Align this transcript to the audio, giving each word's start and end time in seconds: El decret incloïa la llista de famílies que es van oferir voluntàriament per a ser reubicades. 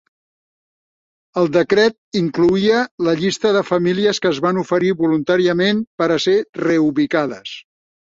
El 1.41 1.49
decret 1.57 2.17
incloïa 2.21 2.81
la 3.09 3.15
llista 3.21 3.53
de 3.59 3.63
famílies 3.69 4.23
que 4.27 4.33
es 4.33 4.43
van 4.49 4.63
oferir 4.65 4.93
voluntàriament 5.05 5.87
per 6.03 6.13
a 6.19 6.23
ser 6.29 6.39
reubicades. 6.69 7.59